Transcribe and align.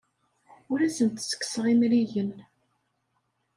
Ur 0.71 0.79
asent-ttekkseɣ 0.87 1.65
imrigen. 1.73 2.31